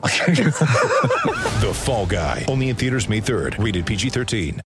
The 1.60 1.72
Fall 1.74 2.06
Guy. 2.06 2.46
Only 2.48 2.70
in 2.70 2.76
theaters 2.76 3.08
May 3.08 3.20
3rd. 3.20 3.62
Rated 3.62 3.84
PG-13. 3.84 4.60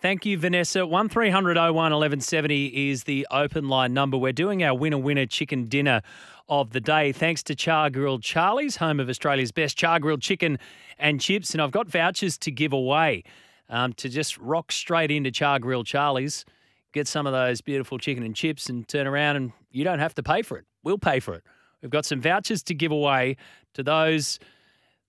Thank 0.00 0.24
you, 0.24 0.38
Vanessa. 0.38 0.86
1300 0.86 1.56
01 1.58 1.74
1170 1.74 2.90
is 2.90 3.04
the 3.04 3.26
open 3.30 3.68
line 3.68 3.92
number. 3.92 4.16
We're 4.16 4.32
doing 4.32 4.62
our 4.62 4.74
winner 4.74 4.96
winner 4.96 5.26
chicken 5.26 5.66
dinner 5.66 6.00
of 6.48 6.70
the 6.70 6.80
day 6.80 7.12
thanks 7.12 7.42
to 7.44 7.54
Char 7.54 7.90
Grilled 7.90 8.22
Charlie's, 8.22 8.76
home 8.76 8.98
of 8.98 9.10
Australia's 9.10 9.52
best 9.52 9.76
char 9.76 10.00
grilled 10.00 10.22
chicken 10.22 10.58
and 10.98 11.20
chips. 11.20 11.52
And 11.52 11.60
I've 11.60 11.70
got 11.70 11.86
vouchers 11.86 12.38
to 12.38 12.50
give 12.50 12.72
away 12.72 13.24
um, 13.68 13.92
to 13.94 14.08
just 14.08 14.38
rock 14.38 14.72
straight 14.72 15.10
into 15.10 15.30
Char 15.30 15.58
Grilled 15.58 15.86
Charlie's, 15.86 16.46
get 16.94 17.06
some 17.06 17.26
of 17.26 17.34
those 17.34 17.60
beautiful 17.60 17.98
chicken 17.98 18.22
and 18.22 18.34
chips, 18.34 18.70
and 18.70 18.88
turn 18.88 19.06
around 19.06 19.36
and 19.36 19.52
you 19.70 19.84
don't 19.84 19.98
have 19.98 20.14
to 20.14 20.22
pay 20.22 20.40
for 20.40 20.56
it. 20.56 20.64
We'll 20.82 20.98
pay 20.98 21.20
for 21.20 21.34
it. 21.34 21.44
We've 21.82 21.90
got 21.90 22.06
some 22.06 22.22
vouchers 22.22 22.62
to 22.64 22.74
give 22.74 22.90
away 22.90 23.36
to 23.74 23.82
those 23.82 24.38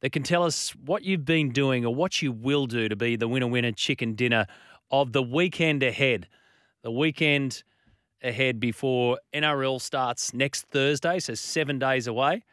that 0.01 0.11
can 0.11 0.23
tell 0.23 0.43
us 0.43 0.71
what 0.85 1.03
you've 1.03 1.25
been 1.25 1.51
doing 1.51 1.85
or 1.85 1.93
what 1.93 2.21
you 2.21 2.31
will 2.31 2.65
do 2.65 2.89
to 2.89 2.95
be 2.95 3.15
the 3.15 3.27
winner 3.27 3.47
winner 3.47 3.71
chicken 3.71 4.13
dinner 4.15 4.45
of 4.89 5.13
the 5.13 5.23
weekend 5.23 5.83
ahead. 5.83 6.27
The 6.83 6.91
weekend 6.91 7.63
ahead 8.23 8.59
before 8.59 9.19
NRL 9.33 9.79
starts 9.79 10.33
next 10.33 10.67
Thursday, 10.67 11.19
so 11.19 11.33
seven 11.33 11.79
days 11.79 12.07
away. 12.07 12.43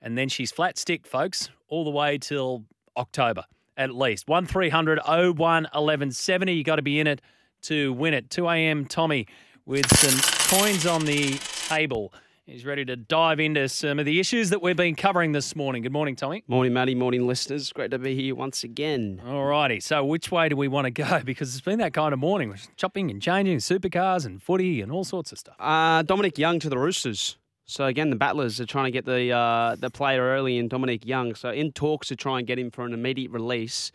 And 0.00 0.16
then 0.18 0.28
she's 0.28 0.52
flat 0.52 0.78
stick, 0.78 1.06
folks, 1.06 1.50
all 1.68 1.84
the 1.84 1.90
way 1.90 2.18
till 2.18 2.64
October 2.96 3.44
at 3.76 3.94
least. 3.94 4.28
1300 4.28 5.00
01 5.06 5.36
1170. 5.36 6.52
You 6.52 6.64
got 6.64 6.76
to 6.76 6.82
be 6.82 7.00
in 7.00 7.06
it 7.06 7.20
to 7.62 7.92
win 7.92 8.14
it. 8.14 8.30
2 8.30 8.48
a.m. 8.48 8.84
Tommy 8.86 9.26
with 9.66 9.86
some 9.96 10.58
coins 10.58 10.86
on 10.86 11.04
the 11.04 11.38
table. 11.68 12.12
He's 12.46 12.66
ready 12.66 12.84
to 12.84 12.96
dive 12.96 13.40
into 13.40 13.70
some 13.70 13.98
of 13.98 14.04
the 14.04 14.20
issues 14.20 14.50
that 14.50 14.60
we've 14.60 14.76
been 14.76 14.96
covering 14.96 15.32
this 15.32 15.56
morning. 15.56 15.82
Good 15.82 15.92
morning, 15.92 16.14
Tommy. 16.14 16.44
Morning, 16.46 16.74
Matty. 16.74 16.94
Morning, 16.94 17.26
listeners. 17.26 17.72
Great 17.72 17.90
to 17.92 17.98
be 17.98 18.14
here 18.14 18.34
once 18.34 18.62
again. 18.62 19.22
All 19.26 19.46
righty. 19.46 19.80
So, 19.80 20.04
which 20.04 20.30
way 20.30 20.50
do 20.50 20.56
we 20.56 20.68
want 20.68 20.84
to 20.84 20.90
go? 20.90 21.20
Because 21.24 21.54
it's 21.54 21.64
been 21.64 21.78
that 21.78 21.94
kind 21.94 22.12
of 22.12 22.18
morning, 22.18 22.50
with 22.50 22.68
chopping 22.76 23.10
and 23.10 23.22
changing, 23.22 23.58
supercars 23.58 24.26
and 24.26 24.42
footy 24.42 24.82
and 24.82 24.92
all 24.92 25.04
sorts 25.04 25.32
of 25.32 25.38
stuff. 25.38 25.56
Uh, 25.58 26.02
Dominic 26.02 26.36
Young 26.36 26.58
to 26.60 26.68
the 26.68 26.76
Roosters. 26.76 27.38
So 27.64 27.86
again, 27.86 28.10
the 28.10 28.16
Battlers 28.16 28.60
are 28.60 28.66
trying 28.66 28.84
to 28.84 28.90
get 28.90 29.06
the 29.06 29.30
uh, 29.30 29.76
the 29.76 29.88
player 29.88 30.20
early 30.20 30.58
in 30.58 30.68
Dominic 30.68 31.06
Young. 31.06 31.34
So 31.34 31.48
in 31.48 31.72
talks 31.72 32.08
to 32.08 32.16
try 32.16 32.40
and 32.40 32.46
get 32.46 32.58
him 32.58 32.70
for 32.70 32.84
an 32.84 32.92
immediate 32.92 33.30
release. 33.30 33.90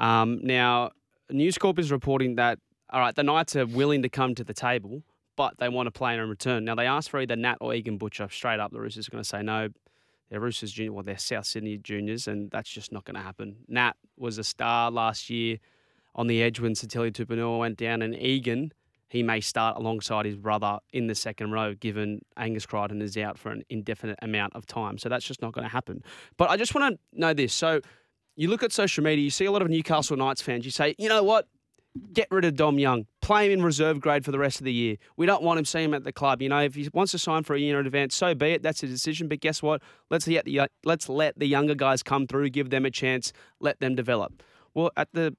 Um, 0.00 0.40
now, 0.42 0.92
News 1.28 1.58
Corp 1.58 1.78
is 1.78 1.92
reporting 1.92 2.36
that 2.36 2.58
all 2.88 3.00
right, 3.00 3.14
the 3.14 3.22
Knights 3.22 3.56
are 3.56 3.66
willing 3.66 4.00
to 4.02 4.08
come 4.08 4.34
to 4.36 4.44
the 4.44 4.54
table, 4.54 5.02
but 5.36 5.58
they 5.58 5.68
want 5.68 5.88
a 5.88 5.90
player 5.90 6.22
in 6.22 6.28
return. 6.28 6.64
Now 6.64 6.74
they 6.74 6.86
asked 6.86 7.10
for 7.10 7.20
either 7.20 7.36
Nat 7.36 7.56
or 7.60 7.74
Egan 7.74 7.98
Butcher. 7.98 8.28
Straight 8.30 8.60
up, 8.60 8.72
the 8.72 8.80
Roosters 8.80 9.08
are 9.08 9.10
going 9.10 9.22
to 9.22 9.28
say 9.28 9.42
no. 9.42 9.68
They're 10.30 10.40
Roosters 10.40 10.72
junior, 10.72 10.92
well, 10.92 11.04
they're 11.04 11.18
South 11.18 11.46
Sydney 11.46 11.76
juniors, 11.76 12.26
and 12.26 12.50
that's 12.50 12.70
just 12.70 12.92
not 12.92 13.04
going 13.04 13.16
to 13.16 13.20
happen. 13.20 13.56
Nat 13.68 13.92
was 14.16 14.38
a 14.38 14.44
star 14.44 14.90
last 14.90 15.28
year 15.30 15.58
on 16.14 16.26
the 16.26 16.42
edge 16.42 16.60
when 16.60 16.72
Sitili 16.72 17.12
Tupouniua 17.12 17.58
went 17.58 17.76
down, 17.76 18.02
and 18.02 18.14
Egan 18.16 18.72
he 19.14 19.22
may 19.22 19.40
start 19.40 19.76
alongside 19.76 20.26
his 20.26 20.36
brother 20.36 20.78
in 20.92 21.06
the 21.06 21.14
second 21.14 21.52
row, 21.52 21.72
given 21.72 22.20
Angus 22.36 22.66
Crichton 22.66 23.00
is 23.00 23.16
out 23.16 23.38
for 23.38 23.52
an 23.52 23.62
indefinite 23.70 24.18
amount 24.22 24.56
of 24.56 24.66
time. 24.66 24.98
So 24.98 25.08
that's 25.08 25.24
just 25.24 25.40
not 25.40 25.52
going 25.52 25.62
to 25.62 25.68
happen. 25.70 26.02
But 26.36 26.50
I 26.50 26.56
just 26.56 26.74
want 26.74 26.96
to 26.96 27.18
know 27.20 27.32
this. 27.32 27.54
So 27.54 27.80
you 28.34 28.48
look 28.48 28.64
at 28.64 28.72
social 28.72 29.04
media, 29.04 29.22
you 29.22 29.30
see 29.30 29.44
a 29.44 29.52
lot 29.52 29.62
of 29.62 29.70
Newcastle 29.70 30.16
Knights 30.16 30.42
fans. 30.42 30.64
You 30.64 30.72
say, 30.72 30.96
you 30.98 31.08
know 31.08 31.22
what? 31.22 31.46
Get 32.12 32.26
rid 32.32 32.44
of 32.44 32.56
Dom 32.56 32.78
Young. 32.78 33.06
Play 33.22 33.46
him 33.46 33.60
in 33.60 33.64
reserve 33.64 34.00
grade 34.00 34.24
for 34.24 34.32
the 34.32 34.38
rest 34.38 34.58
of 34.60 34.64
the 34.64 34.72
year. 34.72 34.96
We 35.16 35.26
don't 35.26 35.44
want 35.44 35.60
him 35.60 35.64
seeing 35.64 35.86
him 35.86 35.94
at 35.94 36.02
the 36.02 36.12
club. 36.12 36.42
You 36.42 36.48
know, 36.48 36.60
if 36.60 36.74
he 36.74 36.88
wants 36.92 37.12
to 37.12 37.18
sign 37.18 37.44
for 37.44 37.54
a 37.54 37.60
year 37.60 37.78
in 37.78 37.86
advance, 37.86 38.16
so 38.16 38.34
be 38.34 38.52
it. 38.52 38.62
That's 38.62 38.82
a 38.82 38.88
decision. 38.88 39.28
But 39.28 39.40
guess 39.40 39.62
what? 39.62 39.80
Let's 40.10 40.26
let 40.26 40.44
the 40.44 40.62
let's 40.84 41.08
let 41.08 41.38
the 41.38 41.46
younger 41.46 41.76
guys 41.76 42.02
come 42.02 42.26
through, 42.26 42.50
give 42.50 42.70
them 42.70 42.84
a 42.84 42.90
chance, 42.90 43.32
let 43.60 43.78
them 43.78 43.94
develop. 43.94 44.42
Well, 44.74 44.90
at 44.96 45.08
the 45.12 45.36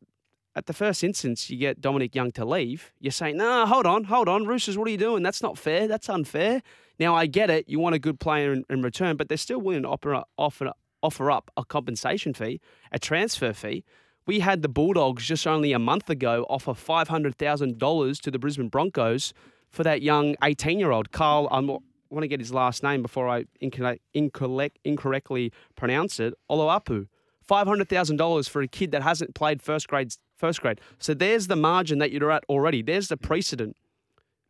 at 0.56 0.68
the 0.68 0.74
first 0.74 1.04
instance, 1.04 1.50
you 1.50 1.58
get 1.58 1.82
Dominic 1.82 2.16
Young 2.16 2.32
to 2.32 2.46
leave. 2.46 2.94
You're 3.02 3.12
saying, 3.12 3.36
"No, 3.36 3.66
hold 3.66 3.86
on, 3.86 4.06
hold 4.06 4.30
on, 4.30 4.46
Roosters, 4.46 4.78
what 4.78 4.88
are 4.88 4.92
you 4.92 4.98
doing? 4.98 5.24
That's 5.24 5.44
not 5.44 5.58
fair. 5.58 5.90
That's 5.90 6.10
unfair." 6.10 6.62
Now 6.98 7.14
I 7.16 7.26
get 7.26 7.50
it. 7.50 7.68
You 7.68 7.80
want 7.82 7.96
a 7.96 8.00
good 8.00 8.22
player 8.22 8.54
in, 8.54 8.64
in 8.70 8.82
return, 8.82 9.18
but 9.18 9.28
they're 9.28 9.38
still 9.38 9.60
willing 9.60 9.84
to 9.84 9.90
offer 9.90 10.24
offer 10.38 10.72
offer 11.04 11.30
up 11.30 11.52
a 11.58 11.66
compensation 11.66 12.34
fee, 12.34 12.62
a 12.92 13.00
transfer 13.00 13.52
fee. 13.52 13.84
We 14.28 14.40
had 14.40 14.64
the 14.64 14.70
Bulldogs 14.70 15.24
just 15.26 15.46
only 15.46 15.72
a 15.72 15.80
month 15.80 16.10
ago 16.10 16.48
offer 16.50 16.74
five 16.74 17.10
hundred 17.10 17.38
thousand 17.38 17.78
dollars 17.78 18.20
to 18.22 18.32
the 18.32 18.40
Brisbane 18.40 18.70
Broncos 18.70 19.34
for 19.70 19.84
that 19.84 20.02
young 20.02 20.36
eighteen-year-old 20.44 21.12
Carl. 21.12 21.48
I 21.52 21.60
want 21.60 21.84
to 22.22 22.28
get 22.28 22.40
his 22.40 22.52
last 22.52 22.82
name 22.82 23.02
before 23.04 23.30
I 23.30 23.46
incorrect, 23.62 24.02
incorrect, 24.14 24.80
incorrectly 24.84 25.52
pronounce 25.76 26.20
it. 26.20 26.34
Oloapu. 26.50 27.08
Five 27.44 27.68
hundred 27.68 27.88
thousand 27.88 28.18
dollars 28.18 28.48
for 28.48 28.64
a 28.64 28.68
kid 28.68 28.92
that 28.92 29.04
hasn't 29.04 29.36
played 29.36 29.62
first 29.62 29.88
grade. 29.88 30.14
First 30.38 30.60
grade. 30.60 30.82
So 30.98 31.14
there's 31.14 31.48
the 31.48 31.56
margin 31.56 32.00
that 32.00 32.12
you're 32.12 32.32
at 32.32 32.44
already. 32.50 32.82
There's 32.82 33.08
the 33.08 33.18
precedent. 33.18 33.78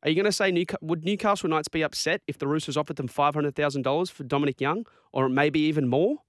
Are 0.04 0.10
you 0.10 0.16
going 0.16 0.26
to 0.26 0.32
say 0.32 0.66
would 0.82 1.04
Newcastle 1.04 1.50
Knights 1.50 1.68
be 1.68 1.84
upset 1.84 2.22
if 2.28 2.38
the 2.38 2.48
Roosters 2.48 2.78
offered 2.78 2.96
them 2.96 3.08
five 3.08 3.34
hundred 3.34 3.56
thousand 3.56 3.82
dollars 3.82 4.10
for 4.10 4.24
Dominic 4.24 4.62
Young, 4.62 4.86
or 5.12 5.28
maybe 5.28 5.60
even 5.60 5.90
more? 5.90 6.20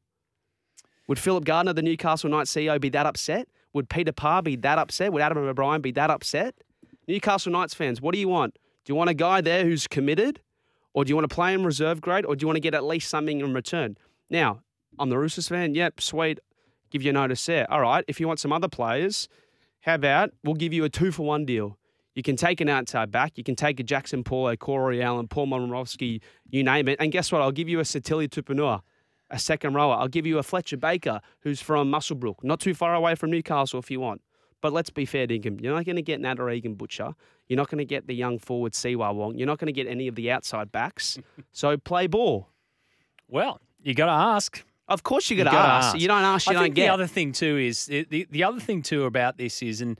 Would 1.08 1.18
Philip 1.18 1.44
Gardner, 1.44 1.72
the 1.72 1.82
Newcastle 1.82 2.30
Knights 2.30 2.52
CEO, 2.52 2.80
be 2.80 2.88
that 2.90 3.06
upset? 3.06 3.48
Would 3.72 3.88
Peter 3.88 4.12
Parr 4.12 4.42
be 4.42 4.56
that 4.56 4.78
upset? 4.78 5.12
Would 5.12 5.22
Adam 5.22 5.38
O'Brien 5.38 5.80
be 5.80 5.92
that 5.92 6.10
upset? 6.10 6.54
Newcastle 7.06 7.52
Knights 7.52 7.74
fans, 7.74 8.00
what 8.00 8.12
do 8.12 8.18
you 8.18 8.28
want? 8.28 8.54
Do 8.84 8.92
you 8.92 8.94
want 8.96 9.10
a 9.10 9.14
guy 9.14 9.40
there 9.40 9.64
who's 9.64 9.86
committed, 9.86 10.40
or 10.94 11.04
do 11.04 11.10
you 11.10 11.16
want 11.16 11.28
to 11.28 11.34
play 11.34 11.54
in 11.54 11.64
reserve 11.64 12.00
grade, 12.00 12.24
or 12.24 12.34
do 12.34 12.42
you 12.42 12.46
want 12.48 12.56
to 12.56 12.60
get 12.60 12.74
at 12.74 12.84
least 12.84 13.08
something 13.08 13.40
in 13.40 13.54
return? 13.54 13.96
Now, 14.30 14.62
I'm 14.98 15.10
the 15.10 15.18
Roosters 15.18 15.48
fan. 15.48 15.74
Yep, 15.74 16.00
sweet. 16.00 16.40
Give 16.90 17.02
you 17.02 17.10
a 17.10 17.12
notice 17.12 17.44
there. 17.44 17.70
All 17.70 17.80
right. 17.80 18.04
If 18.08 18.20
you 18.20 18.26
want 18.26 18.40
some 18.40 18.52
other 18.52 18.68
players, 18.68 19.28
how 19.80 19.94
about 19.94 20.30
we'll 20.42 20.54
give 20.54 20.72
you 20.72 20.84
a 20.84 20.88
two 20.88 21.12
for 21.12 21.24
one 21.24 21.44
deal? 21.44 21.78
You 22.14 22.22
can 22.22 22.36
take 22.36 22.60
an 22.60 22.68
outside 22.68 23.10
back. 23.10 23.36
You 23.36 23.44
can 23.44 23.56
take 23.56 23.78
a 23.78 23.84
Jaxson 23.84 24.24
Paulo, 24.24 24.56
Corey 24.56 25.02
Allan, 25.02 25.28
Paul 25.28 25.48
Momirovski, 25.48 26.22
you 26.48 26.64
name 26.64 26.88
it. 26.88 26.96
And 26.98 27.12
guess 27.12 27.30
what? 27.30 27.42
I'll 27.42 27.52
give 27.52 27.68
you 27.68 27.78
a 27.78 27.82
Sitili 27.82 28.28
Tupouniua, 28.28 28.80
a 29.30 29.38
second 29.38 29.74
rower. 29.74 29.94
I'll 29.94 30.08
give 30.08 30.26
you 30.26 30.38
a 30.38 30.42
Fletcher 30.42 30.76
Baker, 30.76 31.20
who's 31.40 31.60
from 31.60 31.90
Muswellbrook, 31.90 32.42
not 32.42 32.60
too 32.60 32.74
far 32.74 32.94
away 32.94 33.14
from 33.14 33.30
Newcastle 33.30 33.78
if 33.78 33.90
you 33.90 34.00
want. 34.00 34.22
But 34.60 34.72
let's 34.72 34.90
be 34.90 35.04
fair, 35.04 35.26
Dinkum. 35.26 35.60
You're 35.60 35.74
not 35.74 35.84
going 35.84 35.96
to 35.96 36.02
get 36.02 36.20
Nat 36.20 36.40
or 36.40 36.50
Egan 36.50 36.74
Butcher. 36.74 37.14
You're 37.46 37.56
not 37.58 37.68
going 37.68 37.78
to 37.78 37.84
get 37.84 38.06
the 38.06 38.14
young 38.14 38.38
forward 38.38 38.72
Siua 38.72 39.14
Wong. 39.14 39.36
You're 39.36 39.46
not 39.46 39.58
going 39.58 39.66
to 39.66 39.72
get 39.72 39.86
any 39.86 40.08
of 40.08 40.14
the 40.14 40.30
outside 40.30 40.72
backs. 40.72 41.18
so 41.52 41.76
play 41.76 42.06
ball. 42.06 42.48
Well, 43.28 43.60
you 43.82 43.94
got 43.94 44.06
to 44.06 44.12
ask. 44.12 44.64
Of 44.88 45.02
course 45.02 45.30
you 45.30 45.36
got 45.36 45.50
to 45.50 45.56
ask. 45.56 45.88
ask. 45.88 46.00
You 46.00 46.08
don't 46.08 46.22
ask, 46.22 46.46
you 46.46 46.50
I 46.50 46.54
don't 46.54 46.62
think 46.64 46.74
get. 46.76 46.86
the 46.86 46.92
other 46.92 47.06
thing 47.06 47.32
too 47.32 47.58
is 47.58 47.86
the, 47.86 48.06
the, 48.08 48.26
the 48.30 48.44
other 48.44 48.60
thing 48.60 48.82
too 48.82 49.04
about 49.04 49.36
this 49.36 49.62
is 49.62 49.80
and 49.80 49.98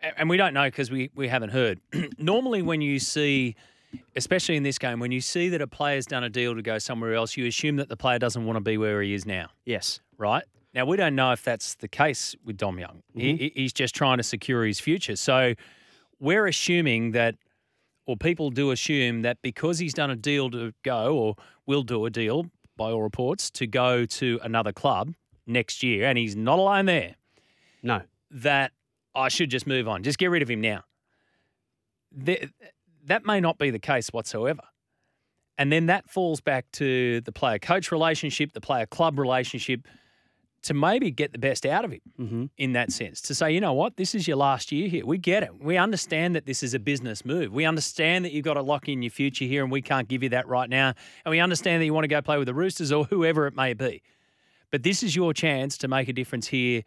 and 0.00 0.28
we 0.28 0.36
don't 0.36 0.54
know 0.54 0.64
because 0.64 0.90
we, 0.90 1.10
we 1.14 1.28
haven't 1.28 1.50
heard. 1.50 1.80
Normally, 2.18 2.62
when 2.62 2.80
you 2.80 2.98
see, 2.98 3.56
especially 4.16 4.56
in 4.56 4.62
this 4.62 4.78
game, 4.78 5.00
when 5.00 5.12
you 5.12 5.20
see 5.20 5.48
that 5.48 5.60
a 5.60 5.66
player's 5.66 6.06
done 6.06 6.24
a 6.24 6.28
deal 6.28 6.54
to 6.54 6.62
go 6.62 6.78
somewhere 6.78 7.14
else, 7.14 7.36
you 7.36 7.46
assume 7.46 7.76
that 7.76 7.88
the 7.88 7.96
player 7.96 8.18
doesn't 8.18 8.44
want 8.44 8.56
to 8.56 8.60
be 8.60 8.76
where 8.76 9.02
he 9.02 9.14
is 9.14 9.26
now, 9.26 9.48
yes. 9.64 10.00
right? 10.18 10.44
Now 10.74 10.84
we 10.84 10.96
don't 10.96 11.14
know 11.14 11.32
if 11.32 11.42
that's 11.42 11.74
the 11.76 11.88
case 11.88 12.36
with 12.44 12.56
Dom 12.56 12.78
Young. 12.78 13.02
He, 13.14 13.32
mm-hmm. 13.32 13.38
he- 13.38 13.52
he's 13.54 13.72
just 13.72 13.94
trying 13.94 14.18
to 14.18 14.22
secure 14.22 14.64
his 14.64 14.80
future. 14.80 15.16
So 15.16 15.54
we're 16.20 16.46
assuming 16.46 17.12
that, 17.12 17.36
or 18.06 18.16
people 18.16 18.50
do 18.50 18.70
assume 18.70 19.22
that 19.22 19.38
because 19.42 19.78
he's 19.78 19.94
done 19.94 20.10
a 20.10 20.16
deal 20.16 20.50
to 20.50 20.72
go, 20.82 21.16
or 21.16 21.34
will 21.66 21.82
do 21.82 22.04
a 22.06 22.10
deal 22.10 22.46
by 22.76 22.90
all 22.90 23.02
reports 23.02 23.50
to 23.50 23.66
go 23.66 24.04
to 24.04 24.38
another 24.42 24.72
club 24.72 25.14
next 25.46 25.82
year, 25.82 26.06
and 26.06 26.16
he's 26.18 26.36
not 26.36 26.58
alone 26.58 26.86
there 26.86 27.16
No. 27.82 28.02
that 28.30 28.72
I 29.14 29.28
should 29.28 29.50
just 29.50 29.66
move 29.66 29.88
on. 29.88 30.02
Just 30.02 30.18
get 30.18 30.30
rid 30.30 30.42
of 30.42 30.50
him 30.50 30.60
now. 30.60 30.84
Th- 32.24 32.48
that 33.08 33.26
may 33.26 33.40
not 33.40 33.58
be 33.58 33.70
the 33.70 33.78
case 33.78 34.08
whatsoever. 34.08 34.62
And 35.56 35.72
then 35.72 35.86
that 35.86 36.08
falls 36.08 36.40
back 36.40 36.70
to 36.72 37.20
the 37.22 37.32
player 37.32 37.58
coach 37.58 37.90
relationship, 37.90 38.52
the 38.52 38.60
player 38.60 38.86
club 38.86 39.18
relationship, 39.18 39.86
to 40.62 40.74
maybe 40.74 41.10
get 41.10 41.32
the 41.32 41.38
best 41.38 41.64
out 41.66 41.84
of 41.84 41.92
him 41.92 42.00
Mm-hmm. 42.18 42.44
in 42.58 42.72
that 42.72 42.90
sense. 42.92 43.20
To 43.22 43.34
say, 43.34 43.52
you 43.52 43.60
know 43.60 43.72
what, 43.72 43.96
this 43.96 44.14
is 44.14 44.26
your 44.26 44.36
last 44.36 44.70
year 44.72 44.88
here. 44.88 45.06
We 45.06 45.18
get 45.18 45.42
it. 45.42 45.50
We 45.60 45.76
understand 45.76 46.34
that 46.36 46.46
this 46.46 46.62
is 46.62 46.74
a 46.74 46.78
business 46.78 47.24
move. 47.24 47.52
We 47.52 47.64
understand 47.64 48.24
that 48.24 48.32
you've 48.32 48.44
got 48.44 48.54
to 48.54 48.62
lock 48.62 48.88
in 48.88 49.02
your 49.02 49.10
future 49.10 49.44
here 49.44 49.62
and 49.62 49.70
we 49.72 49.82
can't 49.82 50.08
give 50.08 50.22
you 50.22 50.28
that 50.30 50.46
right 50.48 50.68
now. 50.68 50.94
And 51.24 51.30
we 51.30 51.40
understand 51.40 51.80
that 51.80 51.86
you 51.86 51.94
want 51.94 52.04
to 52.04 52.08
go 52.08 52.20
play 52.22 52.38
with 52.38 52.46
the 52.46 52.54
Roosters 52.54 52.92
or 52.92 53.04
whoever 53.04 53.46
it 53.46 53.54
may 53.56 53.72
be. 53.74 54.02
But 54.70 54.82
this 54.82 55.02
is 55.02 55.16
your 55.16 55.32
chance 55.32 55.78
to 55.78 55.88
make 55.88 56.08
a 56.08 56.12
difference 56.12 56.48
here 56.48 56.82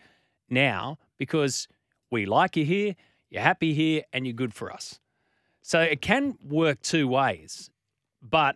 now 0.50 0.98
because 1.18 1.68
we 2.12 2.26
like 2.26 2.56
you 2.58 2.66
here, 2.66 2.96
you're 3.30 3.42
happy 3.42 3.74
here, 3.74 4.04
and 4.14 4.28
you're 4.28 4.34
good 4.34 4.54
for 4.54 4.72
us. 4.72 5.00
So 5.62 5.80
it 5.82 6.02
can 6.02 6.38
work 6.44 6.82
two 6.82 7.08
ways. 7.08 7.70
But 8.22 8.56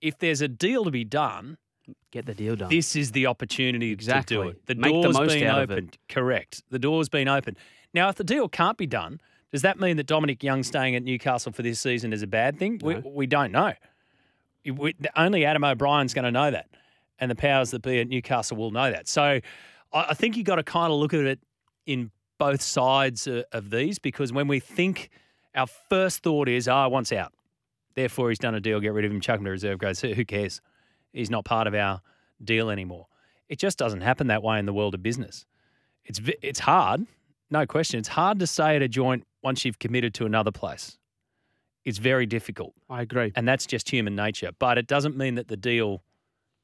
if 0.00 0.18
there's 0.18 0.40
a 0.40 0.48
deal 0.48 0.84
to 0.84 0.90
be 0.90 1.04
done, 1.04 1.58
Get 2.12 2.26
the 2.26 2.34
deal 2.34 2.56
done. 2.56 2.68
this 2.70 2.94
is 2.96 3.12
the 3.12 3.26
opportunity 3.26 3.90
Exactly. 3.90 4.36
to 4.36 4.42
do 4.42 4.48
it. 4.50 4.66
The 4.66 4.74
Make 4.74 4.92
the 4.94 5.02
door's 5.02 5.16
most 5.18 5.32
been 5.34 5.46
out 5.46 5.62
of 5.62 5.70
it. 5.70 5.74
opened. 5.74 5.98
Correct. 6.08 6.62
The 6.70 6.78
door's 6.78 7.08
been 7.08 7.28
opened. 7.28 7.56
Now, 7.92 8.08
if 8.08 8.16
the 8.16 8.24
deal 8.24 8.48
can't 8.48 8.78
be 8.78 8.86
done, 8.86 9.20
does 9.52 9.62
that 9.62 9.80
mean 9.80 9.96
that 9.96 10.06
Dominic 10.06 10.42
Young 10.42 10.62
staying 10.62 10.94
at 10.94 11.02
Newcastle 11.02 11.52
for 11.52 11.62
this 11.62 11.80
season 11.80 12.12
is 12.12 12.22
a 12.22 12.26
bad 12.26 12.58
thing? 12.58 12.80
We, 12.82 12.96
we 12.96 13.26
don't 13.26 13.50
know. 13.52 13.72
We, 14.64 14.94
only 15.16 15.44
Adam 15.44 15.64
O'Brien's 15.64 16.14
going 16.14 16.26
to 16.26 16.30
know 16.30 16.50
that, 16.50 16.68
and 17.18 17.30
the 17.30 17.34
powers 17.34 17.70
that 17.72 17.82
be 17.82 17.98
at 17.98 18.08
Newcastle 18.08 18.56
will 18.56 18.70
know 18.70 18.90
that. 18.90 19.08
So, 19.08 19.22
I, 19.92 20.06
I 20.10 20.14
think 20.14 20.36
you've 20.36 20.46
got 20.46 20.56
to 20.56 20.62
kind 20.62 20.92
of 20.92 20.98
look 20.98 21.14
at 21.14 21.20
it 21.20 21.40
in 21.86 22.10
both 22.38 22.62
sides 22.62 23.26
of, 23.26 23.44
of 23.52 23.70
these 23.70 23.98
because 23.98 24.32
when 24.32 24.46
we 24.48 24.60
think, 24.60 25.10
our 25.54 25.66
first 25.88 26.22
thought 26.22 26.48
is, 26.48 26.68
oh, 26.68 26.88
once 26.88 27.12
out. 27.12 27.32
Therefore, 27.94 28.28
he's 28.30 28.38
done 28.38 28.54
a 28.54 28.60
deal. 28.60 28.80
Get 28.80 28.92
rid 28.92 29.04
of 29.04 29.10
him. 29.10 29.20
Chuck 29.20 29.38
him 29.38 29.44
to 29.44 29.50
reserve 29.50 29.78
grade. 29.78 29.96
So 29.96 30.12
who 30.12 30.24
cares? 30.24 30.60
He's 31.12 31.30
not 31.30 31.44
part 31.44 31.66
of 31.66 31.74
our 31.74 32.00
deal 32.42 32.70
anymore. 32.70 33.06
It 33.48 33.58
just 33.58 33.78
doesn't 33.78 34.00
happen 34.00 34.28
that 34.28 34.42
way 34.42 34.58
in 34.58 34.66
the 34.66 34.72
world 34.72 34.94
of 34.94 35.02
business. 35.02 35.44
It's 36.04 36.20
it's 36.40 36.60
hard, 36.60 37.06
no 37.50 37.66
question. 37.66 37.98
It's 37.98 38.08
hard 38.08 38.38
to 38.38 38.46
say 38.46 38.76
at 38.76 38.82
a 38.82 38.88
joint 38.88 39.26
once 39.42 39.64
you've 39.64 39.78
committed 39.78 40.14
to 40.14 40.26
another 40.26 40.52
place. 40.52 40.98
It's 41.84 41.98
very 41.98 42.26
difficult, 42.26 42.74
I 42.88 43.02
agree. 43.02 43.32
and 43.34 43.48
that's 43.48 43.66
just 43.66 43.90
human 43.90 44.14
nature. 44.14 44.50
But 44.58 44.78
it 44.78 44.86
doesn't 44.86 45.16
mean 45.16 45.34
that 45.34 45.48
the 45.48 45.56
deal 45.56 46.02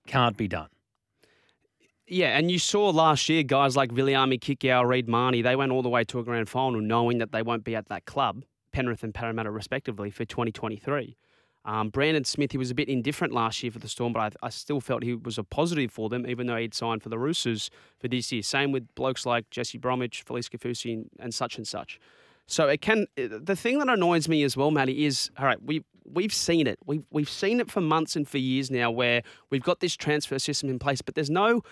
can't 0.06 0.36
be 0.36 0.46
done. 0.46 0.68
Yeah, 2.06 2.38
and 2.38 2.50
you 2.50 2.58
saw 2.58 2.90
last 2.90 3.28
year 3.28 3.42
guys 3.42 3.76
like 3.76 3.90
Viliami, 3.90 4.38
Kikau, 4.38 4.86
Reed 4.86 5.08
Mahoney, 5.08 5.42
they 5.42 5.56
went 5.56 5.72
all 5.72 5.82
the 5.82 5.88
way 5.88 6.04
to 6.04 6.20
a 6.20 6.22
grand 6.22 6.48
final 6.48 6.80
knowing 6.80 7.18
that 7.18 7.32
they 7.32 7.42
won't 7.42 7.64
be 7.64 7.74
at 7.74 7.88
that 7.88 8.04
club, 8.04 8.44
Penrith 8.76 9.02
and 9.02 9.14
Parramatta 9.14 9.50
respectively, 9.50 10.10
for 10.10 10.26
2023. 10.26 11.16
Um, 11.64 11.88
Brandon 11.88 12.24
Smith, 12.24 12.52
he 12.52 12.58
was 12.58 12.70
a 12.70 12.74
bit 12.74 12.90
indifferent 12.90 13.32
last 13.32 13.62
year 13.62 13.72
for 13.72 13.78
the 13.78 13.88
Storm, 13.88 14.12
but 14.12 14.20
I, 14.42 14.46
I 14.48 14.50
still 14.50 14.82
felt 14.82 15.02
he 15.02 15.14
was 15.14 15.38
a 15.38 15.44
positive 15.44 15.90
for 15.90 16.10
them, 16.10 16.26
even 16.26 16.46
though 16.46 16.58
he'd 16.58 16.74
signed 16.74 17.02
for 17.02 17.08
the 17.08 17.18
Roosters 17.18 17.70
for 17.98 18.08
this 18.08 18.30
year. 18.30 18.42
Same 18.42 18.72
with 18.72 18.94
blokes 18.94 19.24
like 19.24 19.48
Jesse 19.48 19.78
Bromwich, 19.78 20.26
Felise 20.26 20.50
Kaufusi, 20.50 20.92
and, 20.92 21.10
and 21.18 21.32
such 21.32 21.56
and 21.56 21.66
such. 21.66 21.98
So 22.46 22.68
it 22.68 22.82
can. 22.82 23.06
The 23.16 23.56
thing 23.56 23.78
that 23.78 23.88
annoys 23.88 24.28
me 24.28 24.42
as 24.42 24.58
well, 24.58 24.70
Matty, 24.70 25.06
is 25.06 25.30
all 25.38 25.46
right. 25.46 25.60
We 25.62 25.82
we've 26.04 26.34
seen 26.34 26.66
it. 26.66 26.78
We've 26.84 27.06
we've 27.10 27.30
seen 27.30 27.60
it 27.60 27.70
for 27.70 27.80
months 27.80 28.14
and 28.14 28.28
for 28.28 28.36
years 28.36 28.70
now, 28.70 28.90
where 28.90 29.22
we've 29.48 29.64
got 29.64 29.80
this 29.80 29.96
transfer 29.96 30.38
system 30.38 30.68
in 30.68 30.78
place, 30.78 31.00
but 31.00 31.14
there's 31.14 31.30
no 31.30 31.62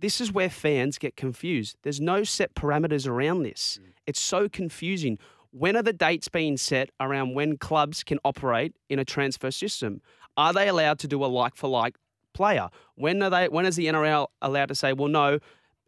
this 0.00 0.20
is 0.20 0.30
where 0.30 0.50
fans 0.50 0.98
get 0.98 1.16
confused. 1.16 1.76
There's 1.82 2.00
no 2.02 2.22
set 2.22 2.54
parameters 2.54 3.08
around 3.08 3.44
this. 3.44 3.80
It's 4.06 4.20
so 4.20 4.48
confusing. 4.48 5.18
When 5.50 5.76
are 5.76 5.82
the 5.82 5.92
dates 5.92 6.28
being 6.28 6.56
set 6.56 6.90
around 7.00 7.34
when 7.34 7.56
clubs 7.56 8.04
can 8.04 8.18
operate 8.24 8.74
in 8.88 8.98
a 8.98 9.04
transfer 9.04 9.50
system? 9.50 10.02
Are 10.36 10.52
they 10.52 10.68
allowed 10.68 10.98
to 11.00 11.08
do 11.08 11.24
a 11.24 11.26
like 11.26 11.56
for 11.56 11.68
like 11.68 11.96
player? 12.34 12.68
When 12.94 13.22
are 13.22 13.30
they 13.30 13.48
when 13.48 13.66
is 13.66 13.76
the 13.76 13.86
NRL 13.86 14.28
allowed 14.42 14.68
to 14.68 14.74
say, 14.74 14.92
well 14.92 15.08
no, 15.08 15.38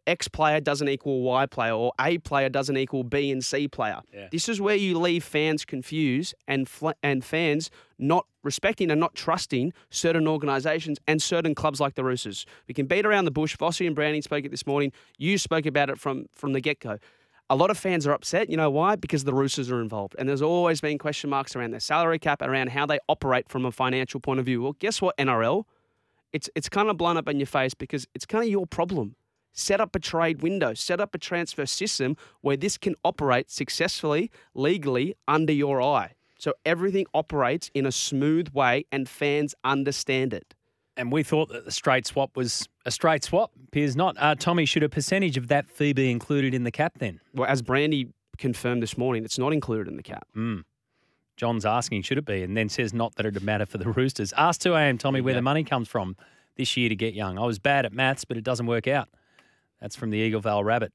X 0.07 0.27
player 0.27 0.59
doesn't 0.59 0.89
equal 0.89 1.21
Y 1.21 1.45
player 1.45 1.73
or 1.73 1.93
A 1.99 2.17
player 2.17 2.49
doesn't 2.49 2.75
equal 2.75 3.03
B 3.03 3.31
and 3.31 3.45
C 3.45 3.67
player. 3.67 4.01
This 4.31 4.49
is 4.49 4.59
where 4.59 4.75
you 4.75 4.97
leave 4.99 5.23
fans 5.23 5.63
confused 5.63 6.33
and 6.47 6.67
fl- 6.67 6.89
and 7.03 7.23
fans 7.23 7.69
not 7.99 8.25
respecting 8.43 8.89
and 8.89 8.99
not 8.99 9.13
trusting 9.13 9.73
certain 9.91 10.27
organisations 10.27 10.97
and 11.07 11.21
certain 11.21 11.53
clubs 11.53 11.79
like 11.79 11.93
the 11.93 12.03
Roosters. 12.03 12.47
We 12.67 12.73
can 12.73 12.87
beat 12.87 13.05
around 13.05 13.25
the 13.25 13.31
bush. 13.31 13.55
Vossi 13.55 13.85
and 13.85 13.95
Browning 13.95 14.23
spoke 14.23 14.43
it 14.43 14.49
this 14.49 14.65
morning. 14.65 14.91
You 15.19 15.37
spoke 15.37 15.67
about 15.67 15.89
it 15.91 15.99
from 15.99 16.25
from 16.33 16.53
the 16.53 16.61
get 16.61 16.79
go. 16.79 16.97
A 17.51 17.55
lot 17.55 17.69
of 17.69 17.77
fans 17.77 18.07
are 18.07 18.13
upset. 18.13 18.49
You 18.49 18.55
know 18.55 18.69
why? 18.69 18.95
Because 18.95 19.25
the 19.25 19.33
Roosters 19.33 19.69
are 19.69 19.81
involved, 19.81 20.15
and 20.17 20.29
there's 20.29 20.41
always 20.41 20.79
been 20.79 20.97
question 20.97 21.29
marks 21.29 21.53
around 21.53 21.71
their 21.71 21.81
salary 21.81 22.17
cap, 22.17 22.41
around 22.41 22.69
how 22.69 22.85
they 22.85 22.97
operate 23.09 23.49
from 23.49 23.65
a 23.65 23.73
financial 23.73 24.21
point 24.21 24.39
of 24.39 24.45
view. 24.45 24.61
Well, 24.61 24.77
guess 24.79 25.01
what, 25.01 25.17
NRL? 25.17 25.65
It's 26.31 26.49
it's 26.55 26.69
kind 26.69 26.89
of 26.89 26.95
blown 26.95 27.17
up 27.17 27.27
in 27.27 27.41
your 27.41 27.47
face 27.47 27.73
because 27.73 28.07
it's 28.15 28.25
kind 28.25 28.45
of 28.45 28.49
your 28.49 28.65
problem. 28.65 29.17
Set 29.51 29.81
up 29.81 29.93
a 29.97 29.99
trade 29.99 30.41
window, 30.41 30.73
set 30.73 31.01
up 31.01 31.13
a 31.13 31.17
transfer 31.17 31.65
system 31.65 32.15
where 32.39 32.55
this 32.55 32.77
can 32.77 32.95
operate 33.03 33.51
successfully, 33.51 34.31
legally, 34.55 35.17
under 35.27 35.51
your 35.51 35.81
eye. 35.81 36.13
So 36.39 36.53
everything 36.65 37.05
operates 37.13 37.69
in 37.73 37.85
a 37.85 37.91
smooth 37.91 38.47
way 38.53 38.85
and 38.93 39.09
fans 39.09 39.55
understand 39.65 40.33
it. 40.33 40.55
And 41.01 41.11
we 41.11 41.23
thought 41.23 41.49
that 41.49 41.65
the 41.65 41.71
straight 41.71 42.05
swap 42.05 42.37
was 42.37 42.69
a 42.85 42.91
straight 42.91 43.23
swap. 43.23 43.51
Appears 43.69 43.95
not. 43.95 44.15
Uh, 44.19 44.35
Tommy, 44.35 44.65
should 44.65 44.83
a 44.83 44.89
percentage 44.89 45.35
of 45.35 45.47
that 45.47 45.67
fee 45.67 45.93
be 45.93 46.11
included 46.11 46.53
in 46.53 46.63
the 46.63 46.69
cap 46.69 46.99
then? 46.99 47.19
Well, 47.33 47.49
as 47.49 47.63
Brandy 47.63 48.09
confirmed 48.37 48.83
this 48.83 48.99
morning, 48.99 49.25
it's 49.25 49.39
not 49.39 49.51
included 49.51 49.87
in 49.87 49.97
the 49.97 50.03
cap. 50.03 50.27
John's 51.37 51.65
asking, 51.65 52.03
should 52.03 52.19
it 52.19 52.25
be? 52.25 52.43
And 52.43 52.55
then 52.55 52.69
says 52.69 52.93
not 52.93 53.15
that 53.15 53.25
it'd 53.25 53.41
matter 53.41 53.65
for 53.65 53.79
the 53.79 53.89
Roosters. 53.89 54.31
Ask 54.37 54.61
2am, 54.61 54.99
Tommy, 54.99 55.21
where 55.21 55.33
the 55.33 55.41
money 55.41 55.63
comes 55.63 55.87
from 55.87 56.15
this 56.55 56.77
year 56.77 56.87
to 56.87 56.95
get 56.95 57.15
young. 57.15 57.39
I 57.39 57.47
was 57.47 57.57
bad 57.57 57.87
at 57.87 57.93
maths, 57.93 58.23
but 58.23 58.37
it 58.37 58.43
doesn't 58.43 58.67
work 58.67 58.87
out. 58.87 59.09
That's 59.79 59.95
from 59.95 60.11
the 60.11 60.19
Eagle 60.19 60.41
Vale 60.41 60.63
Rabbit. 60.63 60.93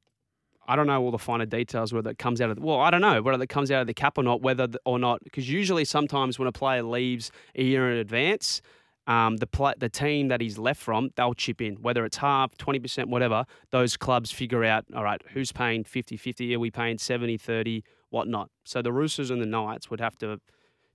I 0.68 0.76
don't 0.76 0.86
know 0.86 1.02
all 1.02 1.10
the 1.10 1.18
finer 1.18 1.46
details 1.46 1.92
whether 1.92 2.10
it 2.10 2.18
comes 2.18 2.40
out 2.40 2.50
of 2.50 2.56
the, 2.56 2.62
well, 2.62 2.78
I 2.78 2.90
don't 2.90 3.00
know 3.00 3.22
whether 3.22 3.42
it 3.42 3.48
comes 3.48 3.72
out 3.72 3.80
of 3.80 3.88
the 3.88 3.94
cap 3.94 4.18
or 4.18 4.22
not, 4.22 4.40
whether 4.40 4.68
the, 4.68 4.80
or 4.84 5.00
not, 5.00 5.24
because 5.24 5.50
usually 5.50 5.84
sometimes 5.84 6.38
when 6.38 6.46
a 6.46 6.52
player 6.52 6.84
leaves 6.84 7.32
a 7.56 7.64
year 7.64 7.90
in 7.90 7.98
advance, 7.98 8.62
um, 9.06 9.36
the 9.36 9.46
pla 9.46 9.74
the 9.78 9.88
team 9.88 10.28
that 10.28 10.40
he's 10.40 10.58
left 10.58 10.80
from, 10.80 11.10
they'll 11.16 11.34
chip 11.34 11.60
in, 11.60 11.76
whether 11.76 12.04
it's 12.04 12.16
half, 12.16 12.56
20%, 12.56 13.06
whatever. 13.06 13.44
Those 13.70 13.96
clubs 13.96 14.32
figure 14.32 14.64
out, 14.64 14.84
all 14.94 15.04
right, 15.04 15.22
who's 15.32 15.52
paying 15.52 15.84
50 15.84 16.16
50? 16.16 16.54
Are 16.54 16.58
we 16.58 16.70
paying 16.70 16.98
70 16.98 17.36
30? 17.38 17.84
Whatnot. 18.10 18.50
So 18.64 18.82
the 18.82 18.92
Roosters 18.92 19.30
and 19.30 19.42
the 19.42 19.46
Knights 19.46 19.90
would 19.90 20.00
have 20.00 20.16
to 20.18 20.40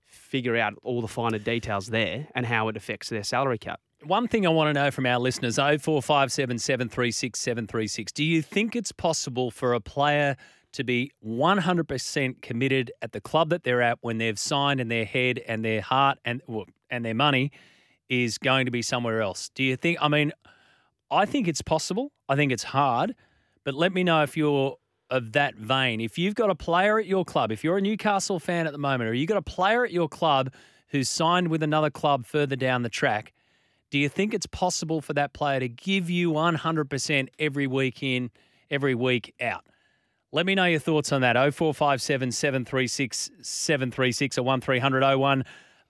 figure 0.06 0.58
out 0.58 0.74
all 0.84 1.02
the 1.02 1.08
finer 1.08 1.40
details 1.40 1.88
there 1.88 2.28
and 2.36 2.46
how 2.46 2.68
it 2.68 2.76
affects 2.76 3.10
their 3.10 3.24
salary 3.24 3.58
cap. 3.58 3.80
One 4.04 4.28
thing 4.28 4.46
I 4.46 4.50
want 4.50 4.70
to 4.70 4.74
know 4.74 4.92
from 4.92 5.06
our 5.06 5.20
listeners 5.20 5.58
0457 5.58 6.58
736 6.58 7.40
736. 7.40 8.12
Do 8.12 8.24
you 8.24 8.42
think 8.42 8.76
it's 8.76 8.92
possible 8.92 9.52
for 9.52 9.74
a 9.74 9.80
player 9.80 10.36
to 10.74 10.84
be 10.84 11.12
100% 11.26 12.42
committed 12.42 12.92
at 13.02 13.12
the 13.12 13.22
club 13.22 13.50
that 13.50 13.64
they're 13.64 13.82
at 13.82 14.00
when 14.02 14.18
they've 14.18 14.40
signed 14.40 14.80
and 14.80 14.90
their 14.90 15.06
head 15.06 15.40
and 15.48 15.64
their 15.64 15.82
heart 15.82 16.18
and, 16.26 16.42
well, 16.48 16.66
and 16.90 17.06
their 17.06 17.14
money 17.14 17.52
is 18.12 18.38
going 18.38 18.66
to 18.66 18.72
be 18.72 18.82
somewhere 18.82 19.22
else? 19.22 19.50
Do 19.56 19.64
you 19.64 19.78
think, 19.78 19.98
I 20.02 20.10
mean, 20.10 20.34
I 21.10 21.26
think 21.26 21.48
it's 21.48 21.62
possible. 21.62 22.12
I 22.28 22.36
think 22.36 22.52
it's 22.52 22.64
hard, 22.64 23.16
but 23.64 23.74
let 23.74 23.94
me 23.94 24.04
know 24.04 24.22
if 24.22 24.36
you're 24.36 24.76
of 25.10 25.32
that 25.32 25.56
vein. 25.56 26.02
If 26.02 26.18
you've 26.18 26.36
got 26.36 26.50
a 26.50 26.56
player 26.56 27.00
at 27.00 27.06
your 27.06 27.24
club, 27.24 27.54
if 27.54 27.64
you're 27.64 27.78
a 27.78 27.82
Newcastle 27.82 28.40
fan 28.40 28.68
at 28.68 28.74
the 28.74 28.78
moment, 28.78 29.10
or 29.10 29.14
you've 29.14 29.30
got 29.30 29.38
a 29.38 29.42
player 29.42 29.86
at 29.86 29.92
your 29.92 30.10
club 30.10 30.54
who's 30.90 31.08
signed 31.08 31.48
with 31.48 31.64
another 31.64 31.90
club 31.90 32.26
further 32.26 32.58
down 32.58 32.84
the 32.84 32.90
track, 32.90 33.32
do 33.92 33.98
you 33.98 34.10
think 34.10 34.34
it's 34.34 34.46
possible 34.46 35.00
for 35.00 35.14
that 35.14 35.32
player 35.32 35.62
to 35.62 35.70
give 35.70 36.10
you 36.10 36.34
100% 36.34 37.30
every 37.40 37.68
week 37.68 38.04
in, 38.04 38.30
every 38.70 38.96
week 38.96 39.34
out? 39.40 39.66
Let 40.34 40.46
me 40.46 40.56
know 40.56 40.66
your 40.66 40.80
thoughts 40.80 41.14
on 41.14 41.22
that. 41.22 41.36
0457 41.36 42.32
736 42.32 43.32
736 43.42 44.38
or 44.38 44.44
1300 44.44 45.02
01 45.02 45.38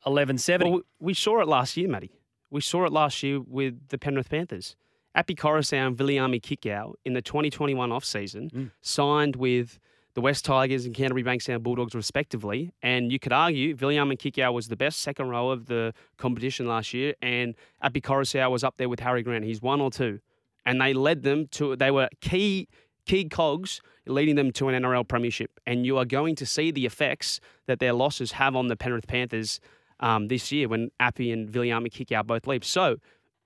1170. 0.04 0.70
Well, 0.70 0.82
we 1.00 1.14
saw 1.14 1.42
it 1.42 1.48
last 1.48 1.78
year, 1.78 1.88
Matty. 1.88 2.12
We 2.52 2.62
saw 2.62 2.86
it 2.86 2.92
last 2.92 3.24
year 3.24 3.40
with 3.40 3.88
the 3.88 3.98
Penrith 3.98 4.30
Panthers. 4.30 4.76
Api 5.16 5.36
Koroisau 5.36 5.88
and 5.88 5.98
Viliami 5.98 6.42
Kikau 6.42 6.94
in 7.04 7.14
the 7.14 7.22
2021 7.22 7.92
off-season 7.92 8.50
mm. 8.50 8.72
signed 8.82 9.36
with 9.36 9.80
the 10.14 10.22
West 10.22 10.46
Tigers 10.46 10.86
and 10.86 10.94
Canterbury 10.94 11.24
Bankstown 11.24 11.64
Bulldogs 11.64 11.96
respectively. 11.96 12.74
And 12.82 13.12
you 13.12 13.20
could 13.20 13.34
argue 13.34 13.76
Viliami 13.76 14.18
Kikau 14.18 14.54
was 14.54 14.68
the 14.68 14.76
best 14.76 15.00
second 15.00 15.30
row 15.30 15.50
of 15.50 15.68
the 15.68 15.94
competition 16.18 16.68
last 16.68 16.94
year 16.94 17.16
and 17.22 17.56
Api 17.82 18.02
Koroisau 18.02 18.52
was 18.52 18.64
up 18.64 18.76
there 18.78 18.90
with 18.90 19.00
Harry 19.00 19.24
Grant. 19.24 19.46
He's 19.46 19.62
one 19.62 19.82
or 19.82 19.92
two. 19.92 20.20
And 20.66 20.80
they 20.80 20.94
led 20.94 21.24
them 21.24 21.48
to, 21.52 21.76
they 21.76 21.92
were 21.92 22.10
key 22.20 22.68
key 23.06 23.28
cogs 23.28 23.82
leading 24.06 24.36
them 24.36 24.52
to 24.52 24.68
an 24.68 24.84
NRL 24.84 25.08
premiership. 25.08 25.60
And 25.66 25.86
you 25.86 25.98
are 25.98 26.06
going 26.06 26.36
to 26.36 26.46
see 26.46 26.72
the 26.72 26.86
effects 26.86 27.40
that 27.66 27.80
their 27.80 27.94
losses 27.94 28.34
have 28.34 28.56
on 28.56 28.68
the 28.68 28.76
Penrith 28.76 29.08
Panthers 29.08 29.60
um, 30.02 30.28
this 30.28 30.52
year 30.52 30.68
when 30.68 30.92
Api 31.00 31.32
and 31.32 31.50
Viliami 31.50 31.92
kick 31.92 32.12
out 32.12 32.28
both 32.28 32.48
leaps. 32.48 32.68
So 32.68 32.98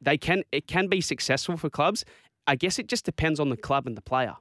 they 0.01 0.17
can 0.17 0.43
it 0.51 0.67
can 0.67 0.87
be 0.87 1.01
successful 1.01 1.57
for 1.57 1.69
clubs. 1.69 2.05
I 2.47 2.55
guess 2.55 2.79
it 2.79 2.87
just 2.87 3.05
depends 3.05 3.39
on 3.39 3.49
the 3.49 3.57
club 3.57 3.87
and 3.87 3.97
the 3.97 4.01
player. 4.01 4.35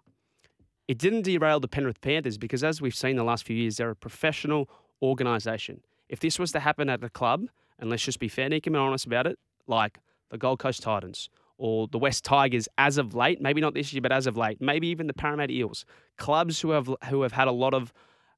It 0.86 0.98
didn't 0.98 1.22
derail 1.22 1.60
the 1.60 1.68
Penrith 1.68 2.00
Panthers 2.00 2.36
because, 2.36 2.62
as 2.62 2.80
we've 2.80 2.94
seen 2.94 3.16
the 3.16 3.24
last 3.24 3.46
few 3.46 3.56
years, 3.56 3.78
they're 3.78 3.90
a 3.90 3.96
professional 3.96 4.68
organisation. 5.00 5.80
If 6.08 6.20
this 6.20 6.38
was 6.38 6.52
to 6.52 6.60
happen 6.60 6.90
at 6.90 7.02
a 7.02 7.08
club, 7.08 7.46
and 7.78 7.88
let's 7.88 8.04
just 8.04 8.18
be 8.18 8.28
fair, 8.28 8.48
Nick, 8.50 8.66
and 8.66 8.76
honest 8.76 9.06
about 9.06 9.26
it, 9.26 9.38
like 9.66 9.98
the 10.30 10.36
Gold 10.36 10.58
Coast 10.58 10.82
Titans 10.82 11.30
or 11.56 11.88
the 11.88 11.98
West 11.98 12.24
Tigers, 12.24 12.68
as 12.76 12.98
of 12.98 13.14
late, 13.14 13.40
maybe 13.40 13.60
not 13.60 13.72
this 13.72 13.92
year, 13.92 14.02
but 14.02 14.12
as 14.12 14.26
of 14.26 14.36
late, 14.36 14.60
maybe 14.60 14.88
even 14.88 15.06
the 15.06 15.14
Parramatta 15.14 15.52
Eels, 15.52 15.86
clubs 16.18 16.60
who 16.60 16.70
have 16.70 16.90
who 17.08 17.22
have 17.22 17.32
had 17.32 17.48
a 17.48 17.52
lot 17.52 17.72
of 17.72 17.92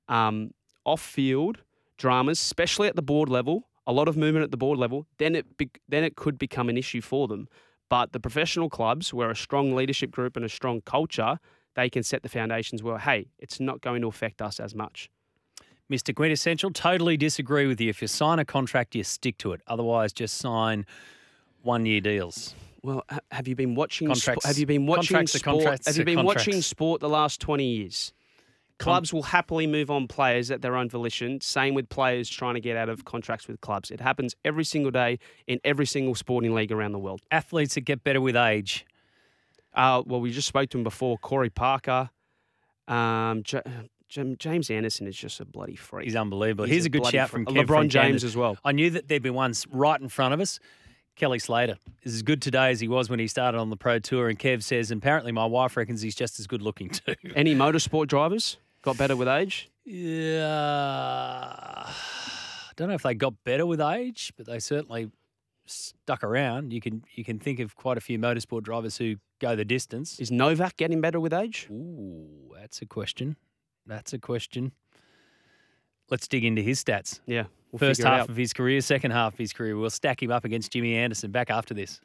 um, 0.09 0.53
off-field 0.85 1.59
dramas, 1.97 2.41
especially 2.41 2.89
at 2.89 2.97
the 2.97 3.03
board 3.03 3.29
level, 3.29 3.69
a 3.87 3.93
lot 3.93 4.09
of 4.09 4.17
movement 4.17 4.45
at 4.45 4.51
the 4.51 4.57
board 4.57 4.79
level, 4.79 5.07
then 5.19 5.35
it 5.35 5.57
be, 5.57 5.71
then 5.89 6.05
it 6.05 6.17
could 6.17 6.39
become 6.39 6.69
an 6.69 6.77
issue 6.77 7.01
for 7.01 7.29
them. 7.29 7.49
But 7.89 8.13
the 8.13 8.21
professional 8.21 8.69
clubs, 8.69 9.15
where 9.15 9.31
a 9.31 9.37
strong 9.37 9.75
leadership 9.75 10.11
group 10.11 10.37
and 10.37 10.45
a 10.45 10.49
strong 10.49 10.81
culture, 10.81 11.39
they 11.77 11.89
can 11.89 12.03
set 12.03 12.23
the 12.23 12.29
foundations 12.29 12.83
well. 12.83 12.99
Hey, 12.99 13.29
it's 13.39 13.61
not 13.61 13.81
going 13.81 14.03
to 14.03 14.09
affect 14.09 14.43
us 14.43 14.59
as 14.59 14.75
much. 14.75 15.09
Mr. 15.91 16.13
Quintessential, 16.13 16.71
totally 16.73 17.17
disagree 17.17 17.67
with 17.67 17.81
you. 17.81 17.89
If 17.89 18.03
you 18.03 18.09
sign 18.09 18.41
a 18.41 18.45
contract, 18.45 18.97
you 18.97 19.05
stick 19.05 19.39
to 19.39 19.53
it. 19.53 19.61
Otherwise, 19.69 20.13
just 20.13 20.39
sign 20.39 20.85
one 21.63 21.87
year 21.87 22.01
deals. 22.01 22.57
Well, 22.83 23.05
have 23.31 23.47
you 23.47 23.55
been 23.55 23.75
watching? 23.77 24.09
Contracts- 24.09 24.47
have 24.47 24.59
you 24.59 24.67
been 24.67 24.87
watching 24.87 25.17
contracts 25.17 25.33
sport? 25.33 25.57
contracts 25.57 25.87
have 25.87 25.97
you 25.97 26.05
been 26.05 26.25
watching 26.25 26.61
sport 26.63 27.01
the 27.01 27.09
last 27.09 27.41
twenty 27.41 27.67
years? 27.67 28.13
Clubs 28.79 29.13
will 29.13 29.23
happily 29.23 29.67
move 29.67 29.91
on 29.91 30.07
players 30.07 30.51
at 30.51 30.61
their 30.61 30.77
own 30.77 30.91
volition. 30.91 31.41
Same 31.41 31.75
with 31.75 31.89
players 31.89 32.29
trying 32.29 32.55
to 32.55 32.61
get 32.61 32.77
out 32.77 32.89
of 32.89 33.05
contracts 33.05 33.49
with 33.49 33.61
clubs. 33.63 33.91
It 33.91 34.01
happens 34.01 34.35
every 34.45 34.65
single 34.65 34.91
day 34.91 35.19
in 35.47 35.61
every 35.65 35.87
single 35.87 36.15
sporting 36.15 36.55
league 36.55 36.71
around 36.71 36.93
the 36.93 36.99
world. 36.99 37.23
Athletes 37.31 37.75
that 37.75 37.83
get 37.83 38.05
better 38.05 38.21
with 38.21 38.37
age. 38.37 38.85
Uh, 39.75 40.03
well, 40.07 40.21
we 40.21 40.31
just 40.31 40.49
spoke 40.49 40.69
to 40.71 40.79
him 40.79 40.85
before. 40.85 41.17
Corey 41.19 41.51
Parker, 41.51 42.11
um, 42.89 43.43
J- 43.43 43.63
J- 44.09 44.37
James 44.39 44.71
Anderson 44.71 45.07
is 45.07 45.17
just 45.17 45.41
a 45.41 45.45
bloody 45.45 45.77
freak. 45.77 46.05
He's 46.05 46.17
unbelievable. 46.17 46.65
He's 46.65 46.73
Here's 46.73 46.85
a 46.85 46.87
a 46.87 46.91
good 46.91 47.07
shout 47.07 47.31
from. 47.31 47.47
Kev 47.47 47.65
LeBron 47.65 47.67
from 47.67 47.89
James 47.89 48.25
as 48.25 48.37
well. 48.37 48.59
I 48.65 48.73
knew 48.73 48.91
that 48.91 49.09
there'd 49.09 49.23
be 49.23 49.31
ones 49.31 49.67
right 49.71 50.01
in 50.01 50.09
front 50.09 50.35
of 50.35 50.41
us. 50.41 50.59
Kelly 51.17 51.39
Slater 51.39 51.77
is 52.03 52.15
as 52.15 52.23
good 52.23 52.43
today 52.43 52.71
as 52.71 52.79
he 52.81 52.89
was 52.89 53.09
when 53.09 53.19
he 53.19 53.27
started 53.27 53.57
on 53.59 53.71
the 53.71 53.77
pro 53.77 53.99
tour. 53.99 54.29
And 54.29 54.39
Kev 54.39 54.63
says, 54.63 54.91
apparently 54.91 55.33
my 55.33 55.47
wife 55.47 55.75
reckons 55.77 56.03
he's 56.03 56.15
just 56.15 56.39
as 56.39 56.47
good 56.47 56.61
looking 56.61 56.91
too. 56.91 57.15
Any 57.35 57.55
motorsport 57.55 58.07
drivers 58.09 58.59
got 58.87 58.97
better 58.97 59.17
with 59.17 59.27
age? 59.27 59.69
Yeah. 59.85 61.43
I 61.89 62.73
don't 62.77 62.89
know 62.89 62.95
if 62.95 63.03
they 63.03 63.15
got 63.15 63.35
better 63.43 63.67
with 63.67 63.81
age, 63.81 64.33
but 64.37 64.47
they 64.47 64.61
certainly 64.61 65.11
stuck 65.67 66.23
around. 66.23 66.73
You 66.73 66.81
can 66.81 67.03
you 67.15 67.25
can 67.25 67.41
think 67.41 67.59
of 67.59 67.75
quite 67.75 67.99
a 67.99 68.01
few 68.01 68.17
motorsport 68.17 68.63
drivers 68.63 68.97
who 68.97 69.17
go 69.41 69.57
the 69.57 69.65
distance. 69.65 70.21
Is 70.21 70.31
Novak 70.31 70.77
getting 70.77 71.01
better 71.01 71.19
with 71.19 71.33
age? 71.33 71.67
Ooh, 71.69 72.55
that's 72.55 72.81
a 72.81 72.87
question. 72.87 73.37
That's 73.87 74.13
a 74.13 74.21
question. 74.21 74.71
Let's 76.09 76.29
dig 76.29 76.45
into 76.45 76.63
his 76.63 76.83
stats. 76.83 77.19
Yeah. 77.27 77.47
We'll 77.73 77.81
First 77.81 78.05
half 78.05 78.29
of 78.29 78.37
his 78.37 78.53
career, 78.53 78.81
second 78.81 79.11
half 79.11 79.33
of 79.33 79.39
his 79.39 79.53
career. 79.53 79.77
We'll 79.77 79.91
stack 79.91 80.23
him 80.23 80.31
up 80.31 80.45
against 80.45 80.71
Jimmy 80.71 80.95
Anderson. 80.95 81.33
Back 81.33 81.51
after 81.51 81.75
this. 81.75 82.01